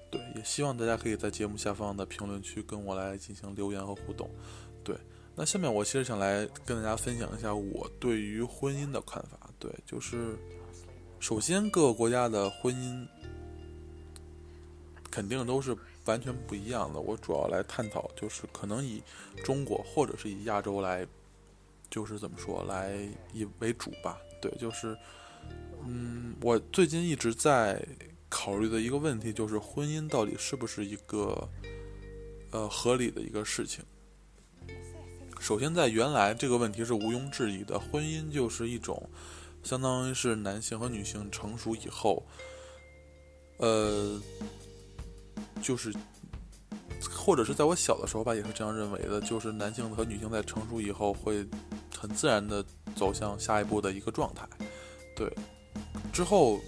[0.10, 4.30] 对，也希望大家可以在节目下方的评论区跟我来进行留言和互动。
[4.84, 4.96] 对，
[5.36, 9.50] 那下面我其实想来跟大家分享一下我对于婚姻的看法。
[9.60, 10.38] 对，就是
[11.20, 13.08] 首先各个国家的婚姻。
[15.12, 17.00] 肯定都是完全不一样的。
[17.00, 19.02] 我主要来探讨，就是可能以
[19.46, 21.08] 中国或者是以亚洲来，
[21.90, 23.00] 就是怎么说来
[23.32, 24.18] 以为主吧。
[24.48, 24.96] 对，就是，
[25.86, 27.84] 嗯，我最近一直在
[28.30, 31.50] 考虑的一个问题，就是婚姻到底是不是一个
[32.52, 33.84] 呃合理的一个事情。
[35.40, 39.10] 首先，在原来这个问题是毋庸置疑的，婚姻就是一种
[39.64, 42.24] 相当于是男性和女性成熟以后，
[43.58, 44.22] 呃。
[45.62, 45.92] 就是，
[47.10, 49.20] 或者是在我小的时候吧，也是这样认为的。
[49.22, 51.44] 就是男性和女性在成熟以后，会
[51.98, 52.64] 很自然的
[52.96, 54.48] 走向下一步的一个状态。
[55.16, 55.32] 对，
[56.12, 56.60] 之后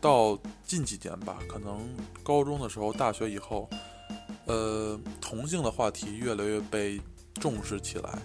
[0.00, 1.88] 到近几年吧，可能
[2.22, 3.68] 高中的时候、大学以后，
[4.46, 7.00] 呃，同性的话题越来越被
[7.34, 8.18] 重视起来。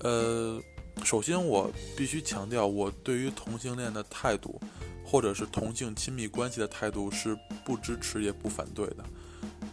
[0.00, 0.60] 呃，
[1.02, 4.60] 首先我必须强调，我对于同性恋的态度。
[5.06, 9.04] 或者是同性亲密关系的态度是不支持也不反对的，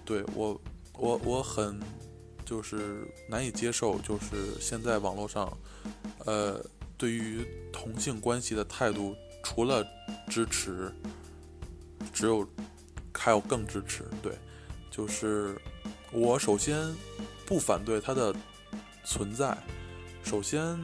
[0.04, 0.62] 对我
[1.00, 1.80] 我我很
[2.46, 5.58] 就是难以接受，就是现在网络上，
[6.26, 6.64] 呃，
[6.98, 9.86] 对于同性关系的态度，除了
[10.30, 10.94] 支持，
[12.14, 12.48] 只有
[13.14, 14.04] 还有更支持。
[14.22, 14.34] 对，
[14.90, 15.56] 就是
[16.12, 16.94] 我首先
[17.46, 18.36] 不反对它的
[19.04, 19.58] 存在，
[20.24, 20.78] 首先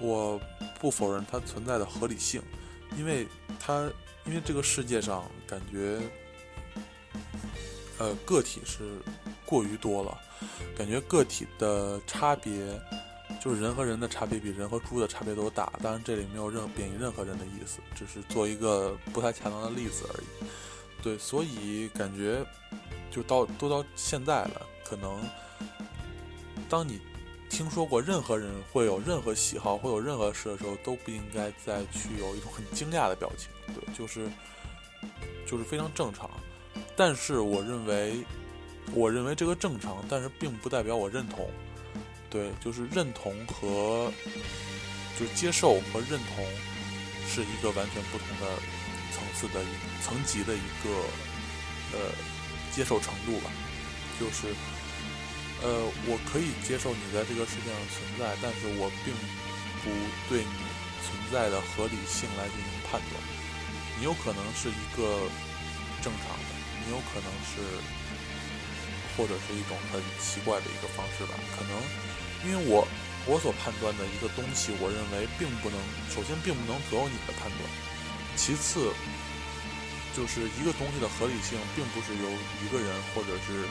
[0.00, 0.40] 我
[0.80, 2.42] 不否认它存在的合理性。
[2.98, 3.26] 因为
[3.58, 3.90] 它，
[4.26, 5.98] 因为这个世界上感觉，
[7.98, 9.00] 呃，个体是
[9.52, 10.18] 过于多了，
[10.74, 12.50] 感觉个体的差别
[13.38, 15.70] 就是人和人的差别比人和猪的差别都大。
[15.82, 20.46] 当然，这里没有任何贬义任何人的意思，只是做一个不太恰当的例子而已。
[21.02, 22.42] 对，所以感觉
[23.10, 25.20] 就到都到现在了，可能
[26.66, 26.98] 当你
[27.50, 33.50] 听说过任何人会有任何喜好，会有任何事的时候，都不应该再去有一种很惊讶的表情。
[33.74, 34.30] 对，就是
[35.46, 36.30] 就是非常正常。
[36.96, 38.24] 但是我认为，
[38.94, 41.48] 我认为这个正常，但是并不代表我认同。
[42.28, 44.10] 对，就是认同和
[45.18, 46.44] 就接受和认同
[47.28, 48.56] 是一个完全不同的
[49.12, 49.60] 层次的
[50.02, 50.90] 层级的一个
[51.92, 52.10] 呃
[52.74, 53.50] 接受程度吧。
[54.20, 54.48] 就是
[55.62, 59.12] 呃，我可以接受你在这个世界上存在，但是我并
[59.84, 59.90] 不
[60.28, 60.58] 对你
[61.04, 63.14] 存在的合理性来进行判断。
[63.98, 65.28] 你有可能是一个
[66.02, 66.50] 正常的，
[66.84, 67.60] 你有可能是
[69.16, 71.72] 或者是一种很奇怪的一个方式吧，可能。
[72.42, 72.82] 因为我
[73.26, 75.78] 我所判断的一个东西，我认为并不能，
[76.10, 77.62] 首先并不能左右你的判断，
[78.34, 78.90] 其次
[80.10, 82.26] 就是一个东西的合理性，并不是由
[82.60, 83.62] 一个人或者是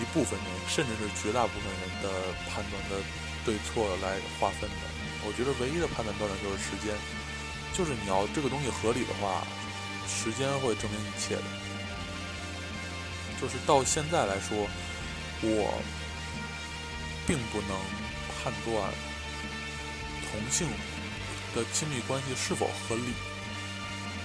[0.00, 3.04] 一部分人，甚至是绝大部分人的判断的
[3.44, 4.84] 对错来划分的。
[5.28, 6.96] 我觉得唯一的判断标准就是时间，
[7.76, 9.44] 就是你要这个东西合理的话，
[10.08, 11.44] 时间会证明一切的。
[13.40, 14.68] 就是到现在来说，
[15.42, 15.82] 我。
[17.26, 17.78] 并不能
[18.42, 18.92] 判断
[20.26, 20.66] 同性
[21.54, 23.12] 的亲密关系是否合理。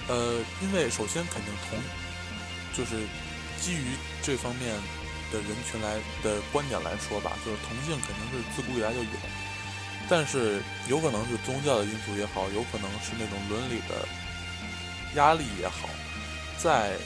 [0.08, 1.78] 呃，因为首先肯定同，
[2.74, 3.06] 就是
[3.60, 4.74] 基于这方面
[5.30, 9.10] 的人群来的观点来说吧，就是同性肯定是自古以来就有，
[10.08, 14.08] 但是有可能是宗教的因素也好，有可能是那种伦理的
[15.14, 15.88] 压力也好，
[16.58, 16.96] 在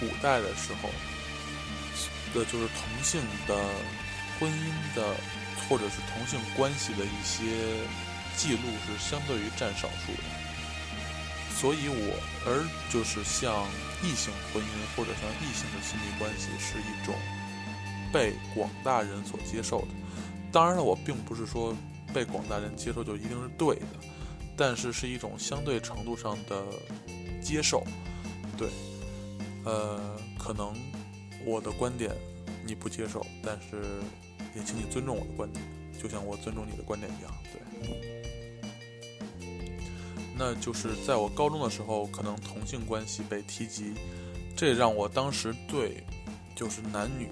[0.00, 0.88] 古代的时候
[2.34, 3.56] 的就是同性的
[4.38, 5.14] 婚姻的。
[5.68, 7.86] 或者是同性关系的一些
[8.36, 13.64] 记录是相对于占少数的，所以我而就是像
[14.02, 17.14] 异性婚姻或者像异性的亲密关系是一种
[18.12, 19.88] 被广大人所接受的。
[20.50, 21.74] 当然了，我并不是说
[22.12, 23.86] 被广大人接受就一定是对的，
[24.56, 26.64] 但是是一种相对程度上的
[27.40, 27.82] 接受。
[28.58, 28.68] 对，
[29.64, 30.74] 呃，可能
[31.44, 32.10] 我的观点
[32.66, 34.00] 你不接受，但是。
[34.54, 35.64] 也请你尊重我的观点，
[35.98, 37.34] 就像我尊重你的观点一样。
[37.50, 38.22] 对，
[40.36, 43.94] 那就是在我高中的时候，可能同性关系被提及，
[44.54, 46.04] 这让我当时对
[46.54, 47.28] 就是男女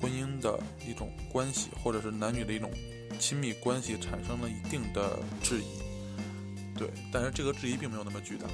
[0.00, 2.72] 婚姻的一种关系，或者是男女的一种
[3.20, 6.76] 亲密关系产生了一定的质疑。
[6.76, 8.48] 对，但是这个质疑并没有那么巨大。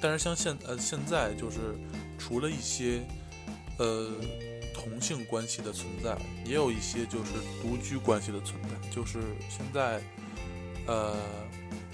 [0.00, 1.76] 但是像现呃现在就是
[2.18, 3.02] 除了一些
[3.78, 4.10] 呃。
[4.74, 10.02] 同性关系的存在，也有一些就是独居关系的存在，就是现在，
[10.86, 11.16] 呃，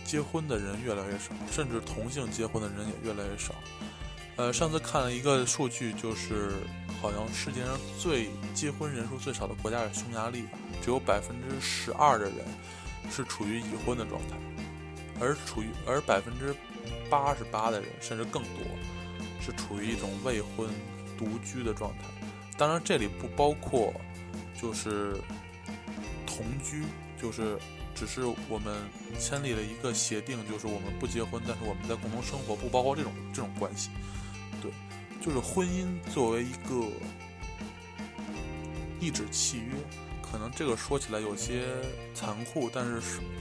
[0.05, 3.55] 结婚的人越来越少，甚至同性结婚的人也越来越少。
[4.35, 6.55] 呃，上次看了一个数据，就是
[7.01, 10.47] 好像世界上最结婚人数最少的国家是匈牙利，
[10.83, 12.39] 只有百分之十二的人
[13.09, 14.37] 是处于已婚的状态，
[15.21, 16.53] 而处于而百分之
[17.09, 18.63] 八十八的人甚至更多
[19.41, 20.69] 是处于一种未婚
[21.19, 22.05] 独居的状态。
[22.59, 23.93] 当然，这里不包括，
[24.61, 25.17] 就是
[26.27, 26.85] 同居，
[27.21, 27.59] 就是
[27.95, 28.77] 只是我们
[29.19, 33.91] 签立了一个协定，就是我们不结婚，但是我们在共同生活，不包括这种这种关系。
[34.61, 34.71] 对，
[35.21, 36.87] 就是婚姻作为一个
[39.01, 39.73] 一纸契约，
[40.21, 41.65] 可能这个说起来有些
[42.15, 43.01] 残酷，但是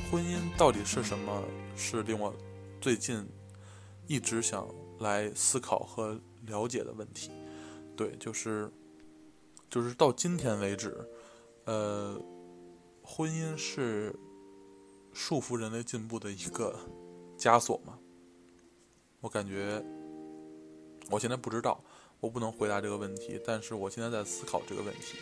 [0.10, 1.44] 婚姻到底是什么，
[1.76, 2.34] 是令我
[2.80, 3.28] 最近
[4.08, 4.66] 一直想
[5.00, 7.32] 来思考和了解的问题。
[7.96, 8.72] 对，就是。
[9.72, 10.98] 就是到今天为止，
[11.66, 12.20] 呃，
[13.04, 14.12] 婚姻是
[15.14, 16.76] 束缚人类进步的一个
[17.38, 18.00] 枷锁吗？
[19.22, 19.80] 我感觉，
[21.12, 21.80] 我现在不知道，
[22.20, 23.40] 我不能回答这个问题。
[23.46, 25.20] 但是我现在在思考这个问题，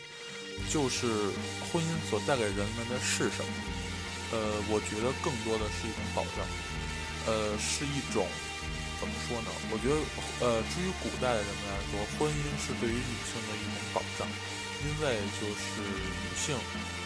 [0.72, 1.08] 就是
[1.70, 3.52] 婚姻所带给人们的是什么？
[4.32, 4.39] 呃，
[4.72, 6.47] 我觉得更多的是一种保障，
[7.28, 8.26] 呃，是一种。
[8.98, 9.50] 怎么说呢？
[9.70, 9.98] 我觉得，
[10.41, 14.26] 呃，至于古代的人们来说，婚姻是对于女性的一种保障，
[14.82, 16.58] 因为就是女性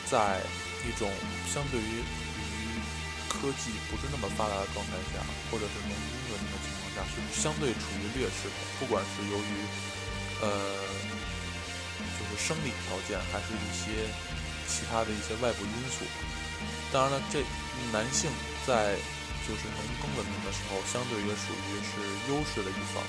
[0.07, 0.39] 在
[0.87, 1.11] 一种
[1.51, 2.79] 相对于于
[3.27, 5.19] 科技不是那么发达的状态下，
[5.51, 8.55] 或者是农耕的那个情况下，是相对处于劣势的。
[8.79, 9.51] 不管是由于
[10.39, 10.47] 呃，
[12.15, 14.07] 就是生理条件，还是一些
[14.63, 16.07] 其他的一些外部因素。
[16.91, 17.43] 当然了，这
[17.91, 18.31] 男性
[18.65, 18.95] 在。
[19.51, 21.99] 就是农耕文明的时候，相对于属于是
[22.31, 23.03] 优势的一方，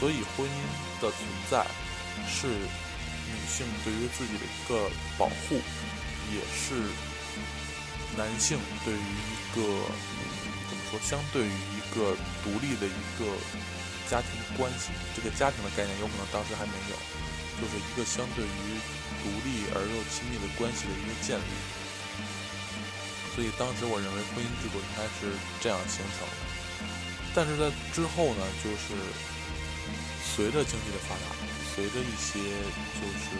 [0.00, 0.58] 所以婚姻
[0.96, 1.20] 的存
[1.52, 1.60] 在
[2.24, 5.60] 是女性对于自己的一个保护，
[6.32, 6.88] 也是
[8.16, 9.60] 男性对于一个
[10.70, 13.36] 怎么说，相对于一个独立的一个
[14.08, 16.96] 家庭关系，这个家庭的概念有可能当时还没有，
[17.60, 18.80] 就是一个相对于
[19.20, 21.83] 独立而又亲密的关系的一个建立。
[23.34, 26.34] 所以当时我认为婚姻制度应该是这样形成的，
[27.34, 28.94] 但是在之后呢，就是
[30.22, 31.34] 随着经济的发达。
[31.74, 33.34] 随着一些就是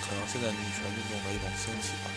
[0.00, 2.08] 可能现在女权运动的一种兴起吧，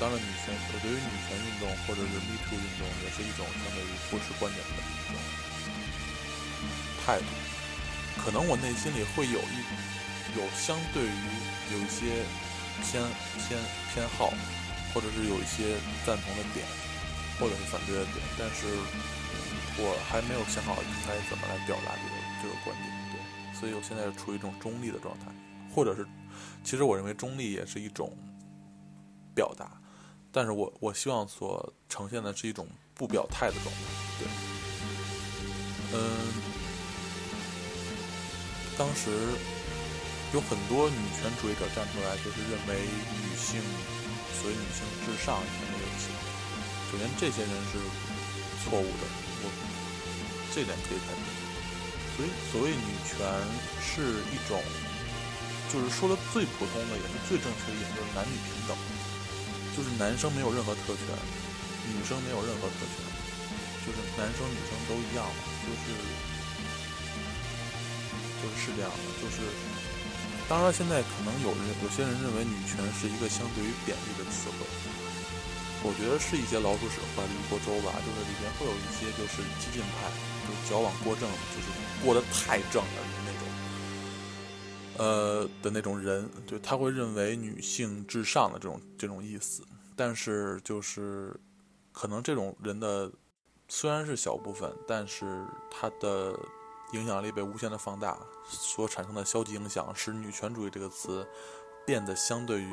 [0.00, 5.20] 当然女权，我对于女权运动或者是 Me Too 运动也是一种相对于不持观点的一种
[7.04, 7.28] 态度。
[8.24, 9.56] 可能我内心里会有一
[10.40, 11.22] 有相对于
[11.76, 12.24] 有一些
[12.80, 13.04] 偏
[13.44, 13.60] 偏
[13.92, 14.32] 偏好，
[14.94, 15.74] 或者是有一些
[16.06, 16.64] 赞同的点，
[17.40, 18.64] 或者是反对的点，但是
[19.76, 22.88] 我还没有想好应该怎么来表达这个这个观点。
[23.10, 23.18] 对
[23.58, 25.26] 所以我现在处于一种中立的状态，
[25.74, 26.06] 或者是，
[26.62, 28.16] 其实我认为中立也是一种
[29.34, 29.70] 表达，
[30.30, 33.80] 但是我我希望所呈现的是一种不表态的状态。
[34.18, 34.28] 对，
[35.94, 35.98] 嗯，
[38.76, 39.10] 当时
[40.32, 43.60] 有很多女权主义者站出来，就是认为女性，
[44.44, 46.12] 所谓女性至上一些东西。
[46.92, 47.80] 首先，这些人是
[48.60, 49.08] 错误的，
[49.40, 49.48] 我
[50.52, 51.24] 这点可以肯定。
[52.12, 53.24] 所以，所谓女权
[53.80, 54.60] 是一种，
[55.72, 58.76] 就是说的最普通的，也是最正确的，也就是男女平等，
[59.72, 61.08] 就是男生没有任何特权，
[61.88, 63.00] 女生没有任何特权，
[63.80, 65.24] 就是男生女生都一样，
[65.64, 65.88] 就是
[68.44, 69.40] 就是是这样的，就是，
[70.48, 74.66] 当然现在可能有人有些人认为女权是一个相对于贬义的词汇，
[75.82, 80.10] 我觉得是一些老鼠屎坏了一锅粥吧，就是里边会有一些就是激进派，
[80.46, 81.68] 就是矫枉过正，就是。
[82.04, 82.88] 过得太正了
[83.24, 83.48] 那种，
[84.98, 89.62] 呃的那种人，就他会认为女性至上的这种这种意思，
[89.96, 91.34] 但是就是
[91.92, 93.10] 可能这种人的
[93.68, 96.38] 虽然是小部分，但是他的
[96.94, 101.26] 影响力被无限的放大，所产生的消极影响使女权主义这个词
[101.84, 102.72] 变得相对于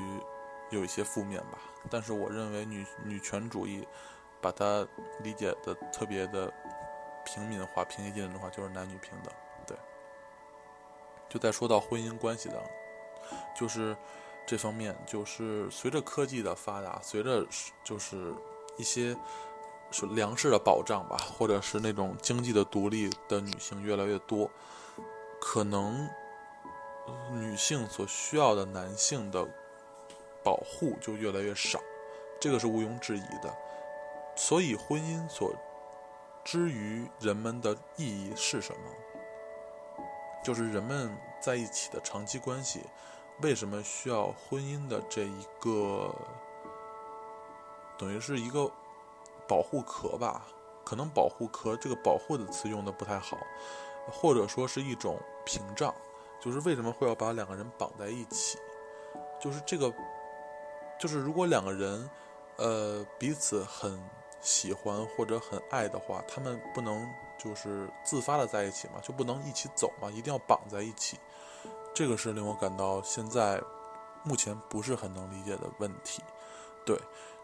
[0.69, 1.57] 有一些负面吧。
[1.89, 3.87] 但是我认为女女权主义
[4.41, 4.87] 把它
[5.21, 6.51] 理解的特别的。
[7.23, 9.31] 平民化、平易近人的话，就是男女平等。
[9.67, 9.77] 对，
[11.29, 12.59] 就在说到婚姻关系的，
[13.55, 13.95] 就是
[14.43, 17.45] 这方面，就是随着科技的发达，随着
[17.83, 18.33] 就是
[18.75, 19.15] 一些
[19.91, 24.49] 是粮食的保障吧，或者是那种经济的独立的女性越来越多，
[25.39, 26.09] 可能
[27.31, 29.47] 女性所需要的男性的
[30.43, 31.79] 保护就越来越少，
[32.39, 33.53] 这个是毋庸置疑的。
[34.35, 35.53] 所以婚姻所。
[36.43, 40.01] 之于人们的意义是什么？
[40.43, 42.81] 就是人们在一起的长期关系，
[43.43, 46.11] 为什么需要婚姻的这一个，
[47.95, 48.71] 等于是一个
[49.51, 50.47] 保护壳吧？
[50.85, 53.37] 可能保护壳这个保护的词用的不太好，
[54.09, 55.93] 或者说是一种屏障。
[56.39, 58.57] 就是为什么会要把两个人绑在一起？
[59.41, 59.93] 就是这个，
[60.97, 62.09] 就是如果两个人，
[62.55, 63.99] 呃，彼此很。
[64.43, 71.19] 喜欢或者很爱的话，他们不能就是自发的在一起嘛，就不能一起走嘛，一定要绑在一起。
[71.93, 73.61] 这个是令我感到现在
[74.23, 76.23] 目前不是很能理解的问题。
[76.83, 76.99] 对，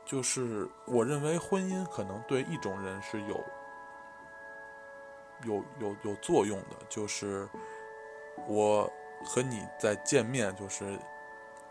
[0.08, 3.44] 就是我认为婚姻可能对一种人是有
[5.44, 7.48] 有有有作用的，就是
[8.48, 8.92] 我
[9.24, 10.98] 和你在见面就是。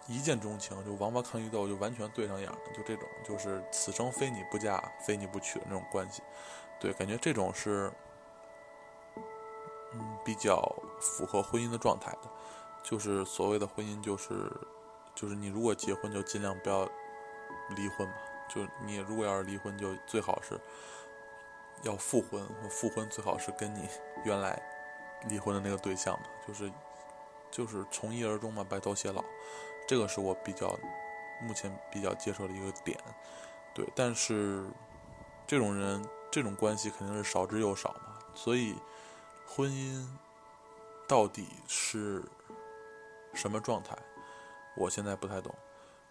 [0.09, 6.23] 一见钟情，就王八看绿豆，就完全对上眼了，就这种，就是此生非你不嫁，非你不娶的那种关系。
[6.79, 7.93] 对，感觉这种是，
[9.95, 10.63] 嗯，比较
[11.01, 12.31] 符合婚姻的状态的。
[12.85, 14.49] 就是所谓的婚姻，就是，
[15.13, 16.89] 就是你如果结婚，就尽量不要
[17.71, 18.15] 离婚嘛。
[18.49, 20.59] 就你如果要是离婚，就最好是
[21.83, 23.89] 要复婚，复婚最好是跟你
[24.25, 24.61] 原来
[25.29, 26.27] 离婚的那个对象嘛。
[26.47, 26.73] 就是，
[27.51, 29.25] 就是从一而终嘛，白头偕老。
[29.89, 30.77] 这个是我比较
[31.41, 32.99] 目前比较接受的一个点，
[33.73, 34.65] 对，但是
[35.47, 38.75] 这种人这种关系肯定是少之又少嘛，所以
[39.47, 40.05] 婚姻
[41.07, 42.25] 到底是
[43.33, 43.97] 什么状态，
[44.75, 45.55] 我现在不太懂，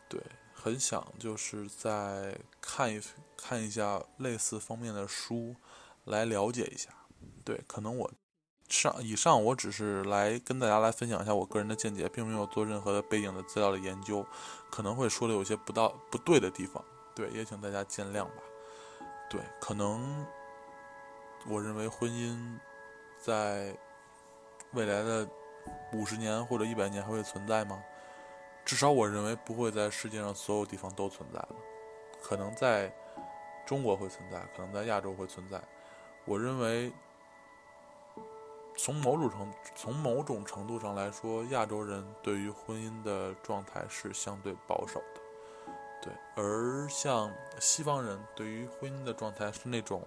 [0.08, 0.22] 对，
[0.56, 3.00] 很想就是在看一
[3.38, 5.56] 看一下类似方面的书
[6.06, 6.90] 来了解一下，
[7.44, 8.12] 对，可能我。
[8.68, 14.26] 上以上，我只是来跟大家来分享一下我个人的见解，并没有做任何的背景的资料的研究，
[14.72, 16.84] 可能会说的有些不到不对的地方，
[17.14, 18.42] 对，也请大家见谅吧。
[19.30, 20.26] 对，可能
[21.48, 22.58] 我认为婚姻
[23.22, 23.78] 在
[24.72, 25.30] 未来的
[25.94, 27.80] 五十年或者一百年还会存在吗？
[28.66, 31.56] 至少我认为不会在世界上所有地方都存在了，
[32.22, 32.92] 可能在
[33.64, 35.62] 中国会存在，可能在亚洲会存在。
[36.26, 36.92] 我认为，
[38.76, 45.22] 从某种程从某种程度上来说，亚洲人对于婚姻的状态是相对保守的，
[46.02, 46.14] 对。
[46.36, 50.02] 而像西方人对于婚姻的状态是那种，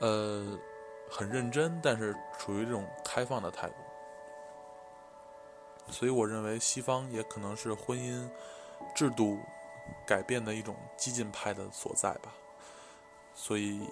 [0.00, 0.58] 呃，
[1.08, 3.74] 很认真，但是处于这种开放的态度。
[5.88, 8.28] 所以，我认为西方也可能是婚姻
[8.94, 9.38] 制度
[10.06, 12.32] 改变的一种激进派的所在吧。
[13.34, 13.86] 所以，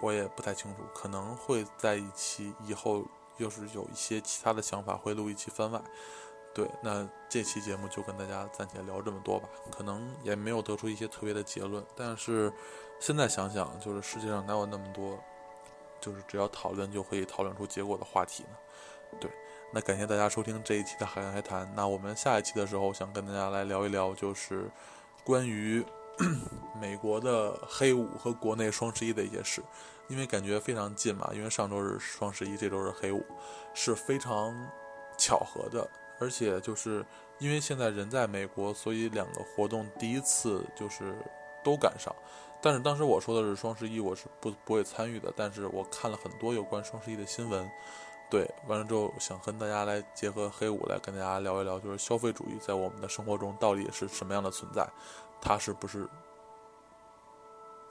[0.00, 3.04] 我也不太清楚，可能会在一期以后，
[3.38, 5.80] 又是有一些其他的想法，会录一期番外。
[6.52, 9.48] 对，那这期节目就跟大家暂且聊这么多吧。
[9.70, 12.52] 可能也没有得出一些特别的结论，但是
[13.00, 15.18] 现在想想，就是世界上哪有那么多，
[16.00, 18.50] 就是只要讨论就可以讨论出结果的话题呢？
[19.20, 19.30] 对。
[19.74, 21.68] 那感谢大家收听这一期的海洋海谈。
[21.74, 24.70] 那我们下一期的时候，想跟大家来聊一聊，就是
[25.24, 25.84] 关于
[26.80, 29.60] 美国的黑五和国内双十一的一些事。
[30.06, 33.26] 因为感觉非常近嘛，因为上周是双十一，这周是黑五，
[33.74, 34.54] 是非常
[35.18, 35.90] 巧合的。
[36.20, 37.04] 而且就是
[37.40, 41.16] 因为现在人在美国，所以两个活动第一次就是
[41.64, 42.14] 都赶上。
[42.62, 45.32] 但是当时我说的是双十一，我是不不会参与的。
[45.36, 47.68] 但是我看了很多有关双十一的新闻。
[48.34, 54.84] 对，完了之后想跟大家来结合黑五来跟大家聊一聊，就是消费主义在我们的生活中到底是什么样的存在，
[55.40, 56.04] 它是不是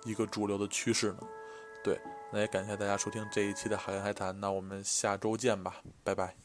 [0.04, 1.20] 一个主流的趋势呢？
[1.82, 1.98] 对，
[2.30, 6.36] 那也感谢大家收听这一期的海洋海谈，那我们下周见吧，拜拜。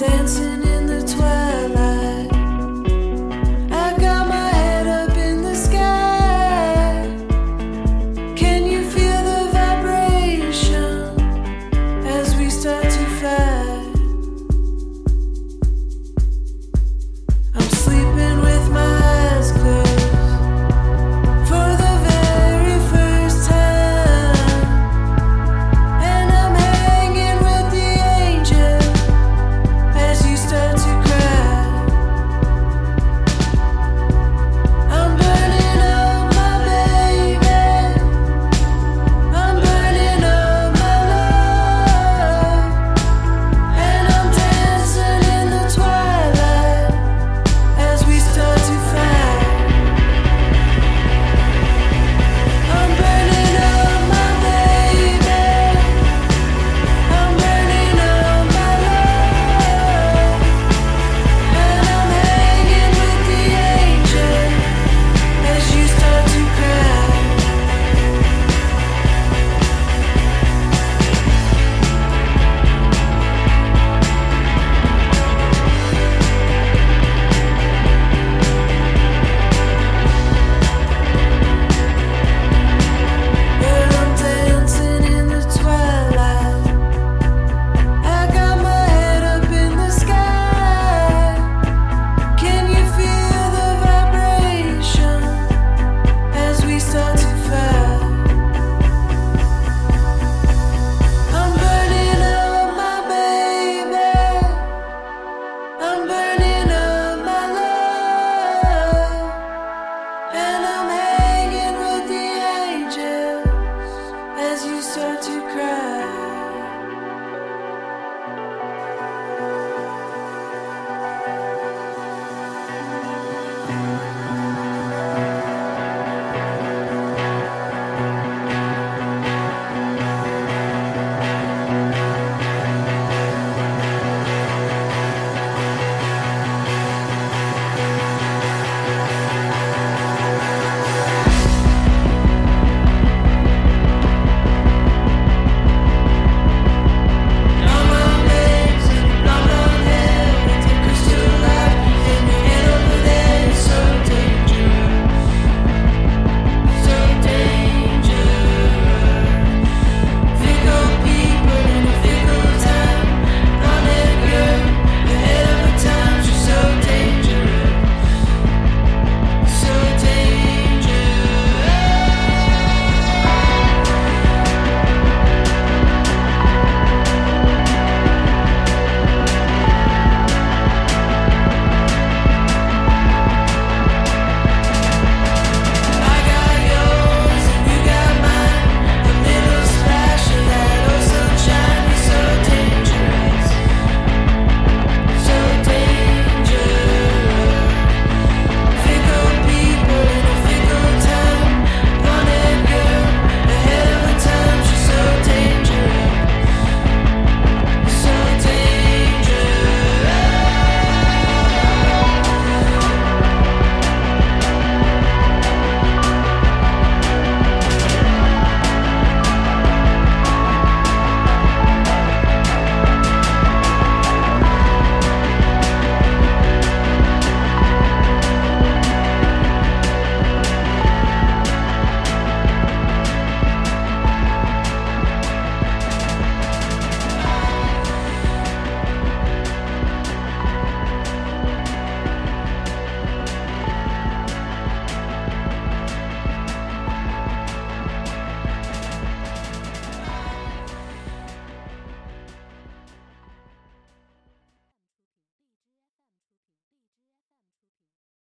[0.00, 0.59] dancing